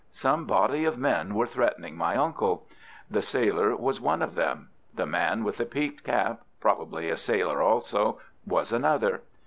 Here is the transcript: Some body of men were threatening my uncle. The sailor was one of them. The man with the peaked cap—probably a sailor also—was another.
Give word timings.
Some 0.11 0.45
body 0.45 0.83
of 0.85 0.97
men 0.97 1.35
were 1.35 1.45
threatening 1.45 1.95
my 1.95 2.15
uncle. 2.15 2.67
The 3.11 3.21
sailor 3.21 3.75
was 3.75 4.01
one 4.01 4.23
of 4.23 4.33
them. 4.33 4.71
The 4.95 5.05
man 5.05 5.43
with 5.43 5.57
the 5.57 5.65
peaked 5.67 6.03
cap—probably 6.03 7.07
a 7.11 7.17
sailor 7.17 7.61
also—was 7.61 8.73
another. 8.73 9.21